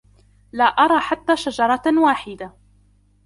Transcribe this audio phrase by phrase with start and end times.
[0.51, 2.53] لا أرى حتى شجرة واحدة.